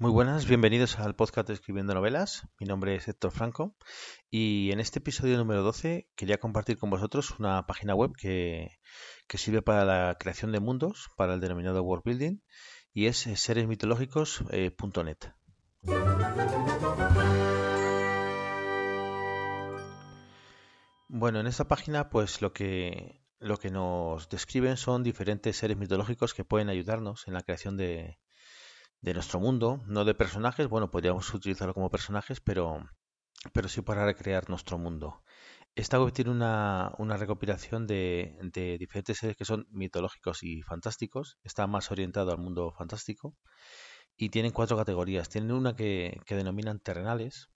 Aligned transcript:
Muy 0.00 0.12
buenas, 0.12 0.46
bienvenidos 0.46 1.00
al 1.00 1.16
podcast 1.16 1.50
Escribiendo 1.50 1.92
Novelas. 1.92 2.46
Mi 2.60 2.68
nombre 2.68 2.94
es 2.94 3.08
Héctor 3.08 3.32
Franco 3.32 3.74
y 4.30 4.70
en 4.70 4.78
este 4.78 5.00
episodio 5.00 5.36
número 5.36 5.64
12 5.64 6.08
quería 6.14 6.38
compartir 6.38 6.78
con 6.78 6.88
vosotros 6.88 7.36
una 7.40 7.66
página 7.66 7.96
web 7.96 8.12
que, 8.16 8.78
sirve 9.28 9.60
para 9.60 9.84
la 9.84 10.16
creación 10.16 10.52
de 10.52 10.60
mundos, 10.60 11.10
para 11.16 11.34
el 11.34 11.40
denominado 11.40 11.82
world 11.82 12.04
building 12.04 12.38
y 12.94 13.06
es 13.06 13.18
seresmitológicos.net. 13.18 15.18
Bueno, 21.08 21.40
en 21.40 21.48
esta 21.48 21.66
página 21.66 22.08
pues 22.08 22.40
lo 22.40 22.52
que, 22.52 23.24
lo 23.40 23.56
que 23.56 23.72
nos 23.72 24.28
describen 24.28 24.76
son 24.76 25.02
diferentes 25.02 25.56
seres 25.56 25.76
mitológicos 25.76 26.34
que 26.34 26.44
pueden 26.44 26.68
ayudarnos 26.68 27.26
en 27.26 27.34
la 27.34 27.42
creación 27.42 27.76
de, 27.76 28.20
de 29.00 29.14
nuestro 29.14 29.40
mundo, 29.40 29.82
no 29.86 30.04
de 30.04 30.14
personajes, 30.14 30.68
bueno, 30.68 30.90
podríamos 30.90 31.32
utilizarlo 31.34 31.74
como 31.74 31.90
personajes, 31.90 32.40
pero, 32.40 32.88
pero 33.52 33.68
sí 33.68 33.82
para 33.82 34.04
recrear 34.04 34.48
nuestro 34.48 34.78
mundo. 34.78 35.22
Esta 35.74 36.00
web 36.00 36.12
tiene 36.12 36.32
una, 36.32 36.92
una 36.98 37.16
recopilación 37.16 37.86
de, 37.86 38.36
de, 38.42 38.78
diferentes 38.78 39.18
seres 39.18 39.36
que 39.36 39.44
son 39.44 39.66
mitológicos 39.70 40.42
y 40.42 40.62
fantásticos, 40.62 41.38
está 41.44 41.66
más 41.68 41.90
orientado 41.92 42.32
al 42.32 42.38
mundo 42.38 42.72
fantástico 42.72 43.36
y 44.16 44.30
tienen 44.30 44.50
cuatro 44.50 44.76
categorías. 44.76 45.28
Tienen 45.28 45.52
una 45.52 45.76
que, 45.76 46.20
que 46.26 46.34
denominan 46.34 46.80
terrenales, 46.80 47.48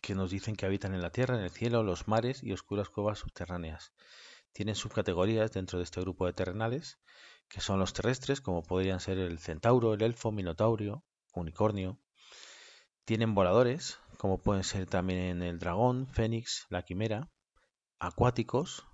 que 0.00 0.14
nos 0.14 0.30
dicen 0.30 0.56
que 0.56 0.64
habitan 0.64 0.94
en 0.94 1.02
la 1.02 1.10
tierra, 1.10 1.36
en 1.36 1.44
el 1.44 1.50
cielo, 1.50 1.82
los 1.82 2.08
mares 2.08 2.42
y 2.42 2.52
oscuras 2.52 2.88
cuevas 2.88 3.18
subterráneas. 3.18 3.92
Tienen 4.52 4.74
subcategorías 4.74 5.52
dentro 5.52 5.78
de 5.78 5.84
este 5.84 6.00
grupo 6.00 6.24
de 6.24 6.32
terrenales 6.32 6.98
que 7.48 7.60
son 7.60 7.78
los 7.78 7.92
terrestres, 7.92 8.40
como 8.40 8.62
podrían 8.62 9.00
ser 9.00 9.18
el 9.18 9.38
centauro, 9.38 9.94
el 9.94 10.02
elfo, 10.02 10.32
minotaurio, 10.32 11.04
unicornio. 11.34 11.98
Tienen 13.04 13.34
voladores, 13.34 13.98
como 14.18 14.38
pueden 14.38 14.64
ser 14.64 14.86
también 14.86 15.42
el 15.42 15.58
dragón, 15.58 16.06
fénix, 16.08 16.66
la 16.70 16.82
quimera. 16.82 17.30
Acuáticos, 17.98 18.84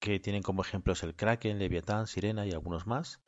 que 0.00 0.20
tienen 0.20 0.42
como 0.42 0.62
ejemplos 0.62 1.02
el 1.02 1.14
kraken, 1.14 1.58
leviatán, 1.58 2.06
sirena 2.06 2.46
y 2.46 2.52
algunos 2.52 2.86
más. 2.86 3.20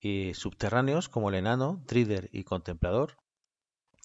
Y 0.00 0.34
subterráneos, 0.34 1.08
como 1.08 1.28
el 1.28 1.36
enano, 1.36 1.82
trider 1.86 2.28
y 2.32 2.44
contemplador. 2.44 3.18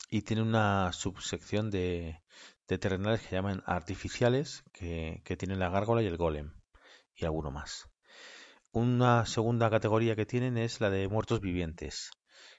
Y 0.09 0.21
tienen 0.21 0.47
una 0.47 0.91
subsección 0.93 1.71
de, 1.71 2.21
terrenales 2.67 3.21
que 3.21 3.35
llaman 3.35 3.63
artificiales, 3.65 4.63
que 4.73 5.37
tienen 5.39 5.59
la 5.59 5.69
gárgola 5.69 6.03
y 6.03 6.07
el 6.07 6.17
golem, 6.17 6.53
y 7.15 7.25
alguno 7.25 7.51
más. 7.51 7.89
Una 8.75 9.25
segunda 9.25 9.69
categoría 9.69 10.17
que 10.17 10.25
tienen 10.25 10.57
es 10.57 10.81
la 10.81 10.89
de 10.89 11.07
muertos 11.07 11.39
vivientes, 11.39 12.11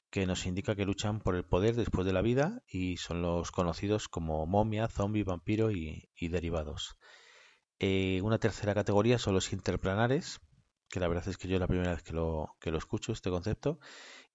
que 0.09 0.25
nos 0.25 0.47
indica 0.47 0.75
que 0.75 0.87
luchan 0.87 1.21
por 1.21 1.37
el 1.37 1.45
poder 1.45 1.77
después 1.77 2.07
de 2.07 2.15
la 2.15 2.23
vida 2.23 2.63
y 2.67 2.97
son 2.97 3.21
los 3.21 3.51
conocidos 3.51 4.09
como 4.09 4.47
momia, 4.47 4.89
zombie, 4.89 5.25
vampiro 5.25 5.71
y, 5.71 6.09
derivados. 6.19 6.97
Eh, 7.81 8.23
una 8.23 8.39
tercera 8.39 8.73
categoría 8.73 9.19
son 9.19 9.35
los 9.35 9.53
interplanares, 9.53 10.41
que 10.89 11.01
la 11.01 11.09
verdad 11.09 11.29
es 11.29 11.37
que 11.37 11.49
yo 11.49 11.57
es 11.57 11.61
la 11.61 11.69
primera 11.69 11.91
vez 11.91 12.03
que 12.03 12.15
lo, 12.15 12.57
que 12.61 12.71
lo 12.71 12.79
escucho, 12.79 13.13
este 13.13 13.29
concepto, 13.29 13.79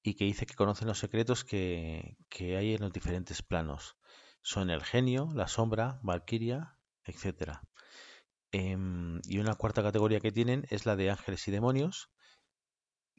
y 0.04 0.14
que 0.14 0.26
dice 0.26 0.46
que 0.46 0.54
conocen 0.54 0.88
los 0.88 1.00
secretos 1.00 1.44
que, 1.44 2.16
que 2.30 2.58
hay 2.58 2.76
en 2.76 2.82
los 2.82 2.94
diferentes 2.94 3.42
planos. 3.42 3.98
Son 4.44 4.70
el 4.70 4.84
genio, 4.84 5.30
la 5.34 5.48
sombra, 5.48 6.00
valquiria, 6.04 6.78
etcétera. 7.06 7.64
Em, 8.52 9.22
y 9.26 9.40
una 9.40 9.56
cuarta 9.56 9.84
categoría 9.84 10.20
que 10.20 10.32
tienen 10.32 10.66
es 10.70 10.86
la 10.86 10.96
de 10.96 11.10
ángeles 11.10 11.48
y 11.48 11.52
demonios, 11.52 12.10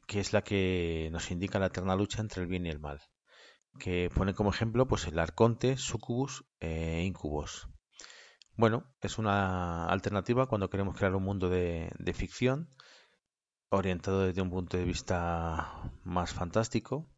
que 0.07 0.19
es 0.19 0.33
la 0.33 0.43
que 0.43 1.09
nos 1.11 1.31
indica 1.31 1.59
la 1.59 1.67
eterna 1.67 1.95
lucha 1.95 2.21
entre 2.21 2.41
el 2.41 2.47
bien 2.47 2.65
y 2.65 2.69
el 2.69 2.79
mal. 2.79 3.01
Que 3.79 4.09
pone 4.13 4.33
como 4.33 4.51
ejemplo 4.51 4.87
pues 4.87 5.07
el 5.07 5.19
arconte, 5.19 5.77
sucubus 5.77 6.45
e 6.59 7.03
incubus. 7.03 7.67
Bueno, 8.55 8.85
es 9.01 9.17
una 9.17 9.87
alternativa 9.87 10.47
cuando 10.47 10.69
queremos 10.69 10.95
crear 10.97 11.15
un 11.15 11.23
mundo 11.23 11.49
de 11.49 12.13
ficción 12.13 12.69
orientado 13.69 14.21
desde 14.21 14.41
un 14.41 14.51
punto 14.51 14.77
de 14.77 14.83
vista 14.83 15.91
más 16.03 16.33
fantástico 16.33 17.09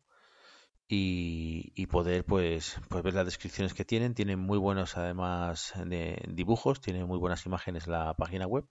y, 0.87 1.87
poder 1.87 2.25
pues, 2.25 2.79
pues 2.89 3.03
ver 3.03 3.13
las 3.13 3.25
descripciones 3.25 3.73
que 3.73 3.85
tienen. 3.85 4.13
Tienen 4.13 4.39
muy 4.39 4.57
buenos 4.57 4.97
además 4.97 5.73
de 5.85 6.21
dibujos, 6.29 6.81
tienen 6.81 7.07
muy 7.07 7.17
buenas 7.17 7.45
imágenes 7.45 7.87
la 7.87 8.13
página 8.15 8.47
web 8.47 8.65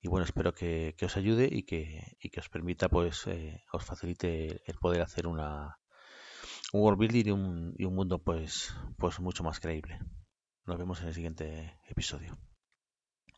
y 0.00 0.08
bueno, 0.08 0.24
espero 0.24 0.52
que, 0.54 0.94
os 1.02 1.16
ayude 1.16 1.48
y 1.50 1.62
que, 1.64 2.16
y 2.20 2.30
que 2.30 2.40
os 2.40 2.48
permita 2.48 2.88
pues 2.88 3.26
eh, 3.28 3.62
os 3.72 3.84
facilite 3.84 4.62
el 4.66 4.78
poder 4.78 5.02
hacer 5.02 5.26
una 5.26 5.78
un 6.72 6.80
world 6.82 6.98
building 6.98 7.26
y 7.26 7.30
un, 7.30 7.74
y 7.78 7.84
un 7.84 7.94
mundo 7.94 8.18
pues 8.18 8.74
pues 8.98 9.20
mucho 9.20 9.44
más 9.44 9.60
creíble. 9.60 10.00
Nos 10.66 10.78
vemos 10.78 11.00
en 11.02 11.08
el 11.08 11.14
siguiente 11.14 11.78
episodio. 11.88 12.38